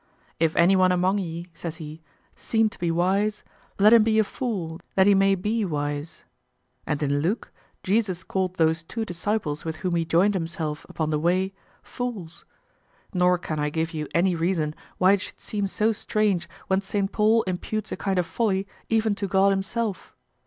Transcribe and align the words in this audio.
"If 0.39 0.55
anyone 0.55 0.91
among 0.91 1.19
ye," 1.19 1.45
says 1.53 1.75
he, 1.75 2.01
"seem 2.35 2.69
to 2.69 2.79
be 2.79 2.89
wise, 2.89 3.43
let 3.77 3.93
him 3.93 4.01
be 4.01 4.17
a 4.17 4.23
fool 4.23 4.79
that 4.95 5.05
he 5.05 5.13
may 5.13 5.35
be 5.35 5.63
wise." 5.63 6.23
And 6.87 7.03
in 7.03 7.19
Luke, 7.19 7.51
Jesus 7.83 8.23
called 8.23 8.55
those 8.55 8.81
two 8.81 9.05
disciples 9.05 9.63
with 9.63 9.75
whom 9.75 9.93
he 9.95 10.03
joined 10.03 10.33
himself 10.33 10.87
upon 10.89 11.11
the 11.11 11.19
way, 11.19 11.53
"fools." 11.83 12.45
Nor 13.13 13.37
can 13.37 13.59
I 13.59 13.69
give 13.69 13.93
you 13.93 14.07
any 14.11 14.33
reason 14.33 14.73
why 14.97 15.11
it 15.11 15.21
should 15.21 15.39
seem 15.39 15.67
so 15.67 15.91
strange 15.91 16.49
when 16.65 16.81
Saint 16.81 17.11
Paul 17.11 17.43
imputes 17.43 17.91
a 17.91 17.95
kind 17.95 18.17
of 18.17 18.25
folly 18.25 18.67
even 18.89 19.13
to 19.13 19.27
God 19.27 19.51
himself. 19.51 20.15